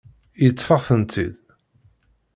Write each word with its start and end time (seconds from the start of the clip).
Yeṭṭef-aɣ-tent-id. 0.43 1.35